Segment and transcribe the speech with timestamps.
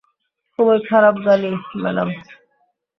[0.59, 1.51] খুবই খারাপ গালি,
[1.81, 2.09] ম্যাডাম।